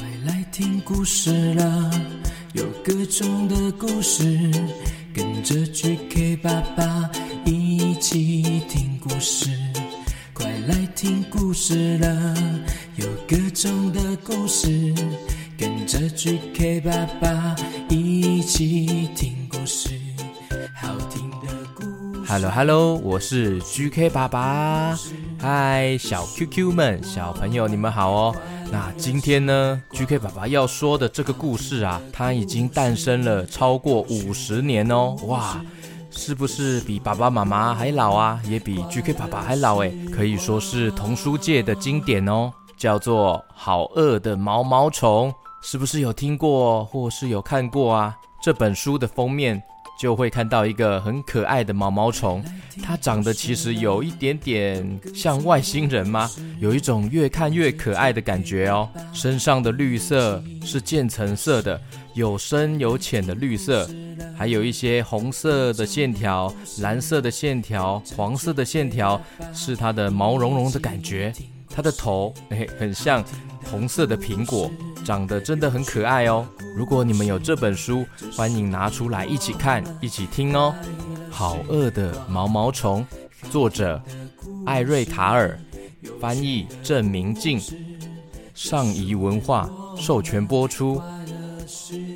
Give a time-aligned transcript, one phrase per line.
[0.00, 1.90] 快来听故事了，
[2.54, 4.24] 有各种的故事，
[5.12, 7.10] 跟着 JK 爸爸
[7.44, 9.50] 一起听故事。
[10.32, 12.34] 快来听故事了，
[12.96, 14.94] 有各种的故事，
[15.58, 17.54] 跟着 JK 爸爸
[17.90, 19.39] 一起听。
[22.30, 24.96] Hello Hello，我是 GK 爸爸。
[25.40, 28.36] 嗨，小 QQ 们，小朋友你们好哦。
[28.70, 35.60] 那今天呢，GK 爸爸要说的这个故事啊，它已经诞生了超过五十年哦，哇，
[36.12, 38.40] 是不是比爸爸妈妈还老啊？
[38.44, 45.32] 也比 GK 爸爸还老诶，可以说是童书界的经典哦，叫做《好饿的毛毛虫》，
[45.68, 48.16] 是不是有听过或是有看过啊？
[48.40, 49.60] 这本书的封面。
[50.00, 52.42] 就会看到一个很可爱的毛毛虫，
[52.82, 56.30] 它长得其实有一点点像外星人吗？
[56.58, 58.88] 有一种越看越可爱的感觉哦。
[59.12, 61.78] 身上的绿色是渐层色的，
[62.14, 63.86] 有深有浅的绿色，
[64.34, 69.20] 还有一些红色的线条、蓝色的线条、黄色的线条，
[69.52, 71.30] 是它的毛茸茸的感觉。
[71.68, 73.22] 它的头，诶，很像
[73.70, 74.70] 红色的苹果。
[75.04, 76.46] 长得真的很可爱哦！
[76.74, 80.74] 如果你们有这本书，欢迎拿出来一起看、一起听哦。
[81.30, 83.06] 好饿的毛毛虫，
[83.50, 84.00] 作者
[84.66, 85.58] 艾瑞塔尔，
[86.20, 87.60] 翻译郑明静，
[88.54, 91.00] 上谊文化授权播出。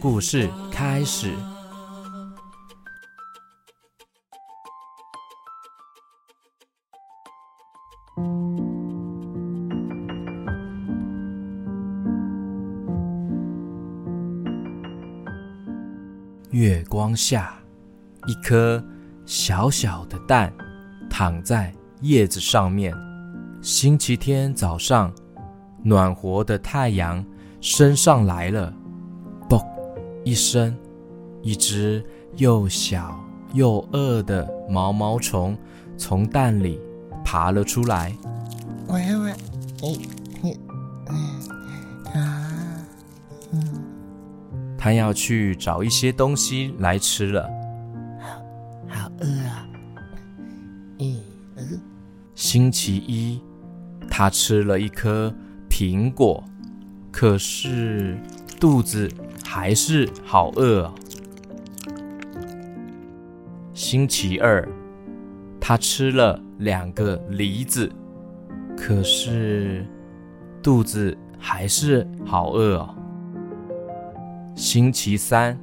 [0.00, 1.32] 故事开始。
[16.54, 17.52] 月光下，
[18.28, 18.80] 一颗
[19.26, 20.54] 小小的蛋
[21.10, 22.94] 躺在叶子上面。
[23.60, 25.12] 星期天早上，
[25.82, 27.26] 暖和的太阳
[27.60, 28.72] 升上来了。
[29.48, 29.60] 嘣
[30.24, 30.72] 一声，
[31.42, 33.18] 一只又小
[33.52, 35.58] 又饿的毛毛虫
[35.96, 36.80] 从蛋里
[37.24, 38.16] 爬了出来。
[38.86, 39.32] 喂喂，
[39.82, 40.08] 你
[40.40, 40.56] 你
[44.84, 47.48] 他要去找一些东西来吃了，
[48.20, 48.36] 好，
[48.86, 49.66] 好饿啊！
[50.98, 51.16] 嗯，
[52.34, 53.40] 星期一，
[54.10, 55.34] 他吃了一颗
[55.70, 56.44] 苹果，
[57.10, 58.18] 可是
[58.60, 59.10] 肚子
[59.42, 60.94] 还是好饿啊。
[63.72, 64.68] 星期二，
[65.58, 67.90] 他吃了两个梨子，
[68.76, 69.86] 可是
[70.62, 72.94] 肚子还是好饿啊。
[74.64, 75.54] 星期三，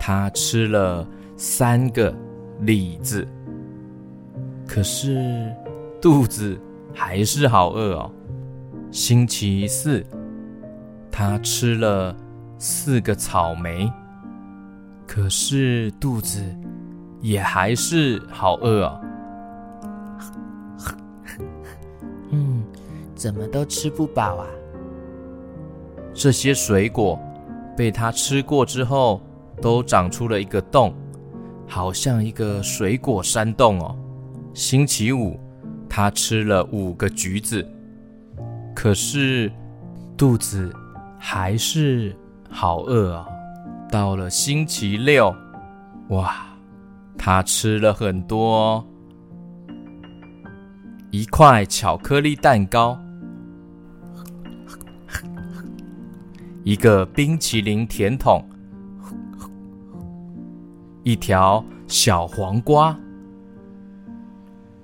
[0.00, 2.10] 他吃了三个
[2.60, 3.28] 李子，
[4.66, 5.54] 可是
[6.00, 6.58] 肚子
[6.94, 8.10] 还是好饿哦。
[8.90, 10.02] 星期四，
[11.10, 12.16] 他吃了
[12.56, 13.92] 四个草莓，
[15.06, 16.42] 可是肚子
[17.20, 19.00] 也还是好饿哦。
[22.32, 22.64] 嗯，
[23.14, 24.46] 怎么都吃不饱啊？
[26.14, 27.20] 这些水果。
[27.76, 29.20] 被他吃过之后，
[29.60, 30.94] 都长出了一个洞，
[31.66, 33.96] 好像一个水果山洞哦。
[34.52, 35.38] 星期五，
[35.88, 37.66] 他吃了五个橘子，
[38.74, 39.50] 可是
[40.16, 40.72] 肚子
[41.18, 42.16] 还是
[42.48, 43.26] 好饿啊。
[43.90, 45.34] 到了星期六，
[46.08, 46.34] 哇，
[47.18, 48.84] 他吃了很多，
[51.10, 52.98] 一块巧克力蛋糕。
[56.64, 58.42] 一个冰淇淋甜筒，
[61.02, 62.98] 一条小黄瓜，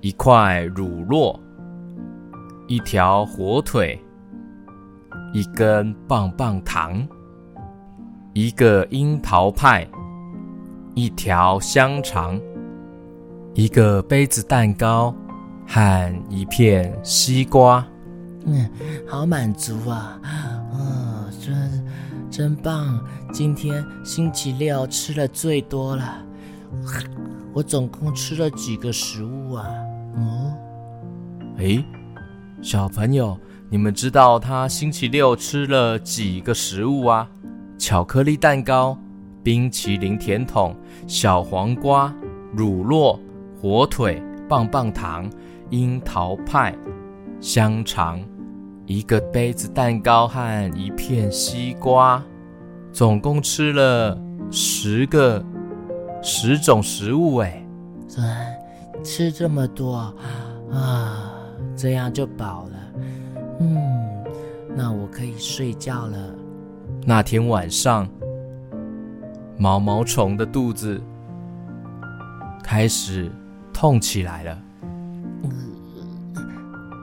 [0.00, 1.38] 一块乳酪，
[2.66, 3.96] 一条火腿，
[5.32, 7.06] 一根棒棒糖，
[8.32, 9.88] 一个樱桃派，
[10.96, 12.40] 一条香肠，
[13.54, 15.14] 一个杯子蛋糕
[15.64, 17.86] 和一片西瓜。
[18.46, 18.68] 嗯，
[19.06, 20.20] 好满足啊！
[20.72, 21.07] 嗯
[21.48, 21.84] 真
[22.30, 23.02] 真棒！
[23.32, 26.22] 今天星期六吃了最多了，
[27.54, 29.66] 我总共吃了几个食物啊？
[30.16, 30.52] 哦，
[31.56, 31.82] 诶，
[32.60, 33.38] 小朋友，
[33.70, 37.26] 你们知道他星期六吃了几个食物啊？
[37.78, 38.98] 巧克力蛋糕、
[39.42, 42.14] 冰淇淋甜筒、小黄瓜、
[42.52, 43.18] 乳酪、
[43.58, 45.30] 火腿、棒棒糖、
[45.70, 46.76] 樱桃派、
[47.40, 48.20] 香肠。
[48.88, 52.24] 一个杯子蛋糕和一片西瓜，
[52.90, 54.18] 总共吃了
[54.50, 55.44] 十个
[56.22, 57.62] 十种食物哎！
[59.04, 59.94] 吃这么多
[60.72, 61.34] 啊，
[61.76, 62.70] 这样就饱了。
[63.60, 63.78] 嗯，
[64.74, 66.16] 那我可以睡觉了，
[67.04, 68.08] 那天晚上，
[69.58, 70.98] 毛毛虫的肚子
[72.64, 73.30] 开始
[73.70, 74.58] 痛起来了。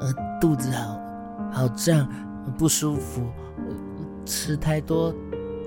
[0.00, 0.93] 呃，肚子好
[1.54, 2.08] 好胀，
[2.58, 3.22] 不舒服，
[4.26, 5.14] 吃太多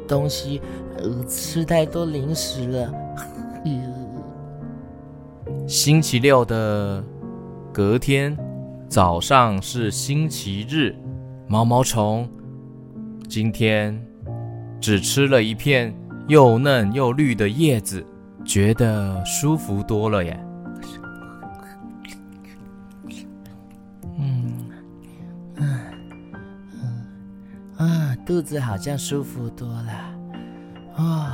[0.06, 0.62] 东西，
[1.30, 2.94] 吃太多零食了。
[5.66, 7.02] 星期六的
[7.72, 8.38] 隔天
[8.90, 10.94] 早上是星期日，
[11.48, 12.30] 毛毛虫
[13.30, 13.98] 今天
[14.82, 15.96] 只吃了一片
[16.28, 18.06] 又嫩又绿的叶子，
[18.44, 20.38] 觉得舒服多了耶。
[28.38, 29.92] 肚子好像舒服多了，
[30.96, 31.26] 啊、哦！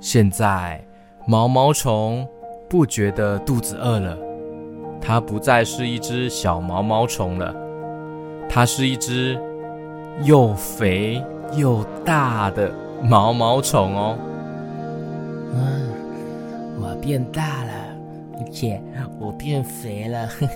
[0.00, 0.84] 现在
[1.28, 2.26] 毛毛虫
[2.68, 4.18] 不觉得肚子饿了，
[5.00, 7.54] 它不再是一只小毛毛虫了，
[8.48, 9.40] 它是一只
[10.24, 14.18] 又肥又大的毛毛虫哦。
[15.54, 15.88] 嗯，
[16.80, 17.72] 我变大了，
[18.40, 18.82] 而且
[19.20, 20.52] 我变肥了，呵呵，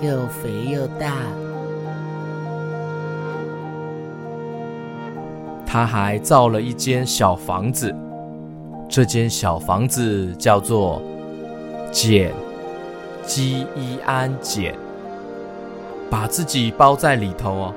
[0.00, 1.12] 又肥又大。
[5.72, 7.96] 他还造了一间小房子，
[8.90, 11.00] 这间小房子叫做
[11.90, 12.30] “茧
[13.24, 14.74] 基伊安茧”，
[16.10, 17.74] 把自己包在里头哦。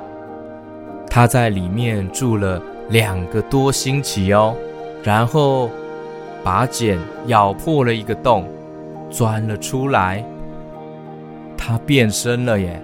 [1.10, 4.54] 他在里面住了两个多星期哦，
[5.02, 5.70] 然后
[6.44, 8.46] 把茧咬破了一个洞，
[9.10, 10.22] 钻了出来。
[11.58, 12.82] 他变身了耶，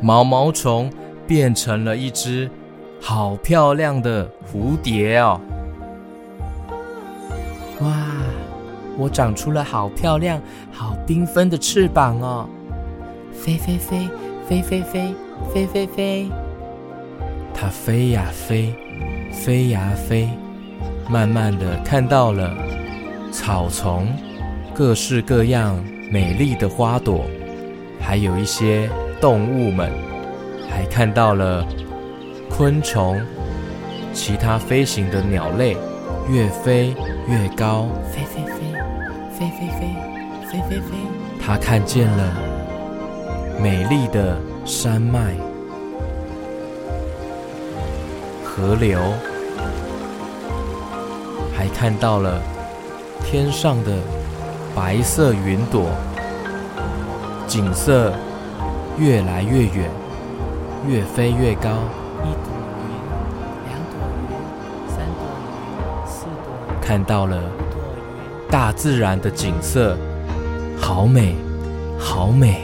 [0.00, 0.90] 毛毛虫
[1.26, 2.50] 变成了一只。
[3.00, 5.40] 好漂亮的蝴蝶哦！
[7.80, 7.92] 哇，
[8.96, 10.40] 我长出了好漂亮、
[10.72, 12.46] 好缤纷的翅膀哦！
[13.32, 14.08] 飞飞飞，
[14.48, 15.14] 飞飞飞，
[15.52, 16.28] 飞飞飞。
[17.54, 18.74] 它飞呀飞，
[19.30, 20.28] 飞呀飞，
[21.08, 22.52] 慢慢的看到了
[23.30, 24.08] 草丛、
[24.74, 27.24] 各式各样美丽的花朵，
[28.00, 28.90] 还有一些
[29.20, 29.92] 动物们，
[30.68, 31.64] 还看到了。
[32.56, 33.20] 昆虫，
[34.14, 35.76] 其他飞行的鸟类，
[36.26, 36.94] 越飞
[37.28, 38.72] 越高，飞飞飞，
[39.30, 39.94] 飞飞飞，
[40.50, 40.96] 飞飞飞。
[41.38, 42.32] 它看见了
[43.60, 45.34] 美丽的山脉、
[48.42, 49.00] 河流，
[51.54, 52.40] 还看到了
[53.22, 53.98] 天上的
[54.74, 55.90] 白色云朵，
[57.46, 58.14] 景色
[58.96, 59.90] 越来越远，
[60.88, 61.80] 越飞越高。
[62.24, 62.48] 一朵
[62.82, 62.88] 云，
[63.66, 63.94] 两朵
[64.28, 64.36] 云，
[64.88, 65.20] 三朵
[65.50, 67.42] 云，四朵云，看到了
[68.50, 69.96] 大自然的景色，
[70.80, 71.36] 好美，
[71.98, 72.62] 好美。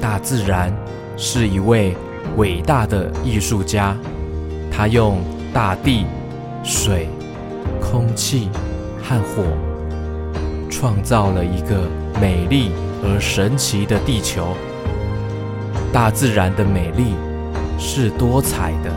[0.00, 0.72] 大自然
[1.16, 1.96] 是一位
[2.36, 3.96] 伟大的艺术家，
[4.70, 5.18] 他用
[5.52, 6.06] 大地、
[6.62, 7.08] 水、
[7.80, 8.50] 空气
[9.02, 9.42] 和火，
[10.70, 11.88] 创造了一个
[12.20, 14.48] 美丽而神奇的地球。
[15.92, 17.14] 大自然的美丽。
[17.84, 18.90] 是多彩的，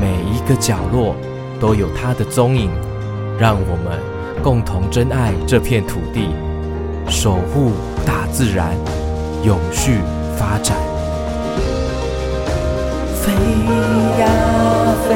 [0.00, 1.14] 每一个角落
[1.60, 2.68] 都有它的踪影，
[3.38, 3.98] 让我们
[4.42, 6.28] 共同珍爱这片土地，
[7.08, 7.70] 守护
[8.04, 8.74] 大自然，
[9.44, 10.00] 永续
[10.36, 10.76] 发展。
[13.22, 13.32] 飞
[14.20, 14.26] 呀
[15.06, 15.14] 飞，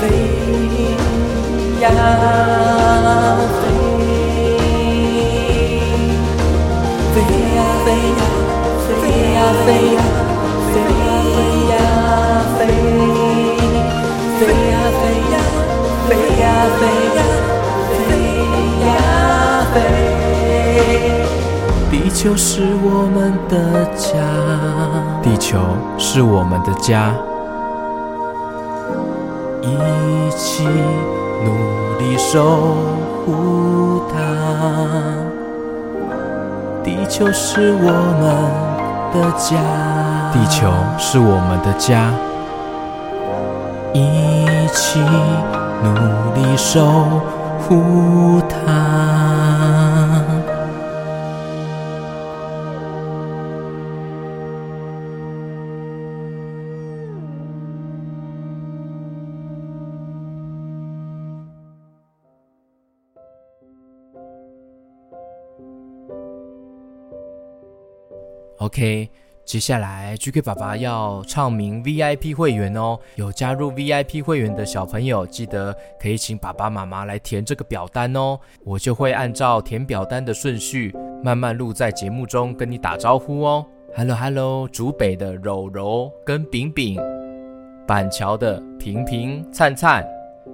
[0.00, 0.06] 飞
[1.82, 1.90] 呀
[3.50, 3.62] 飞，
[7.12, 7.16] 飞
[7.56, 8.35] 呀飞呀。
[9.36, 10.00] 飞呀飞呀
[10.72, 11.36] 飞呀飞
[11.68, 11.74] 呀
[12.56, 12.58] 飞，
[14.40, 15.34] 飞呀飞呀
[16.08, 16.44] 飞，飞呀
[16.78, 16.82] 飞
[17.16, 17.18] 呀
[18.08, 18.08] 飞
[18.86, 18.88] 呀
[19.74, 19.76] 飞。
[21.90, 22.44] 地球是
[22.82, 23.16] 我们
[23.48, 23.54] 的
[23.94, 24.14] 家，
[25.22, 25.58] 地球
[25.98, 27.14] 是我们的家，
[29.60, 30.64] 一起
[31.44, 31.52] 努
[31.98, 32.74] 力守
[33.24, 34.14] 护它。
[36.82, 37.90] 地球是我
[38.20, 38.75] 们。
[39.12, 42.12] 地球是我们的家，
[43.92, 45.00] 一起
[45.82, 45.94] 努
[46.34, 46.84] 力守
[47.62, 49.75] 护它。
[68.66, 69.08] OK，
[69.44, 72.98] 接下来 GK 爸爸要唱名 VIP 会员哦。
[73.14, 78.36] 有加入 VIP 会员的小朋友，记得可以请爸爸妈妈来填这个表单哦。
[78.64, 80.92] 我就会按照填表单的顺序，
[81.22, 83.64] 慢慢录在节目中跟你打招呼哦。
[83.94, 87.00] Hello Hello，竹北的柔柔跟饼饼，
[87.86, 90.04] 板桥的平平灿灿，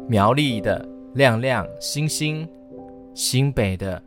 [0.06, 2.46] 苗栗的亮亮星星，
[3.14, 4.02] 新北的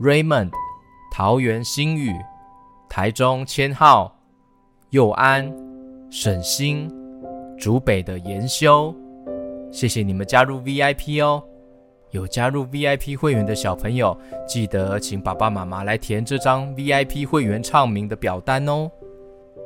[0.00, 0.50] Raymond，
[1.14, 2.12] 桃园新宇，
[2.92, 4.14] 台中千号，
[4.90, 5.50] 佑安，
[6.10, 6.92] 沈星，
[7.56, 8.94] 竹北的研修，
[9.70, 11.42] 谢谢你们加入 VIP 哦。
[12.10, 14.14] 有加入 VIP 会员的小朋友，
[14.46, 18.90] 记得请爸爸妈妈来填这张 VIP 会员唱名的表单哦。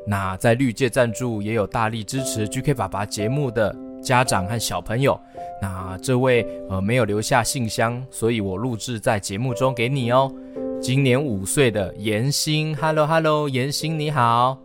[0.06, 5.20] 那在绿界赞助也有大力支持 GK 爸爸节目的家长和小朋友。
[5.60, 10.32] 那这位呃没有留下信箱，所以我录制在节目中给你哦。
[10.80, 14.58] 今年五岁的妍心，Hello Hello，妍心你好。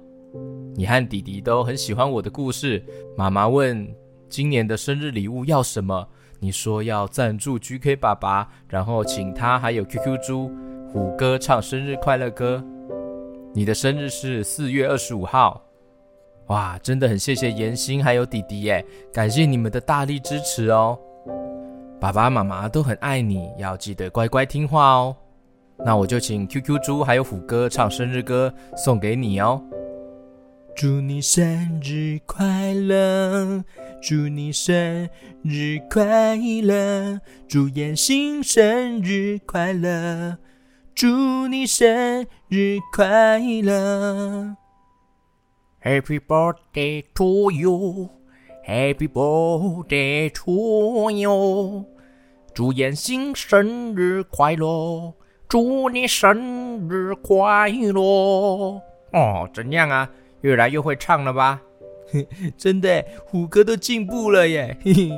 [0.75, 2.83] 你和弟弟都很喜欢我的故事。
[3.17, 3.87] 妈妈问
[4.29, 6.07] 今年的生日礼物要什么？
[6.39, 10.51] 你说要赞助 GK 爸爸，然后请他还有 QQ 猪
[10.91, 12.63] 虎哥唱生日快乐歌。
[13.53, 15.61] 你的生日是四月二十五号，
[16.47, 20.99] 哇，真的很谢谢妍心还有弟弟耶，感谢你们的大力支持哦。
[21.99, 25.15] 爸爸妈妈都很爱你，要记得乖乖听话哦。
[25.83, 29.63] 那我就请 QQ 猪还有虎哥唱生日歌送给你哦。
[30.75, 33.63] 祝你生日快乐！
[34.01, 35.09] 祝你生
[35.43, 37.19] 日快乐！
[37.47, 40.37] 祝妍心生日快乐！
[40.95, 44.55] 祝你生日快乐
[45.83, 48.09] ！Happy birthday to you!
[48.65, 51.85] Happy birthday to you!
[52.53, 55.13] 祝妍心生日快乐！
[55.51, 58.01] 祝你生日快乐！
[59.11, 60.09] 哦，怎样啊？
[60.39, 61.61] 越来越会唱了吧？
[62.57, 64.77] 真的，虎哥都进步了耶！
[64.81, 65.11] 嘿嘿，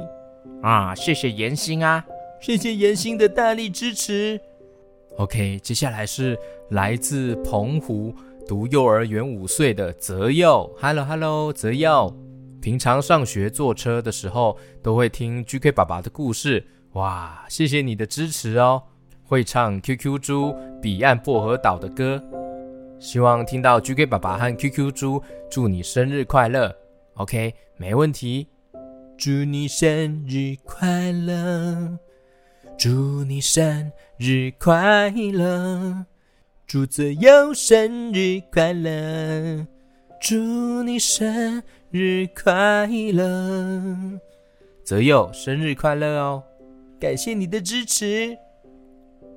[0.63, 2.03] 啊，谢谢妍心啊，
[2.41, 4.41] 谢谢妍心的大力支持。
[5.17, 6.35] OK，接下来是
[6.71, 8.11] 来自澎湖
[8.47, 10.67] 读幼儿园五岁的泽佑。
[10.81, 12.11] Hello Hello，泽佑，
[12.59, 16.65] 平常上学坐车的时候都会听 GK 爸爸的故事。
[16.93, 18.81] 哇，谢谢你的支持哦！
[19.33, 22.23] 会唱 QQ 猪彼岸薄荷岛的歌。
[22.99, 26.71] 希望听到 GK 爸爸和 QQ 猪祝你生日快乐
[27.15, 28.47] ，OK，没问题。
[29.17, 31.97] 祝你生日快乐，
[32.77, 36.05] 祝你生日快乐，
[36.67, 39.65] 祝泽佑生日快乐，
[40.21, 44.19] 祝你生日快乐，
[44.83, 46.43] 泽佑生日快乐哦！
[46.99, 48.37] 感谢你的支持。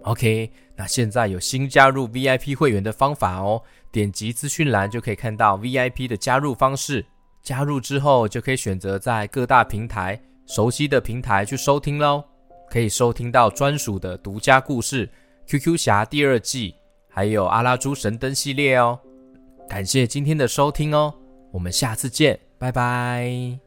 [0.07, 3.61] OK，那现在有新加入 VIP 会员的方法哦，
[3.91, 7.05] 点击资讯栏就可以看到 VIP 的加入方式。
[7.43, 12.25] 加入之后就可以选择在各大平台熟悉的平台去收听喽，
[12.71, 15.07] 可以收听到专属的独家故事
[15.47, 16.75] 《QQ 侠》第二季，
[17.09, 18.99] 还有阿拉猪神灯系列哦。
[19.69, 21.13] 感谢今天的收听哦，
[21.53, 23.66] 我们下次见，拜拜。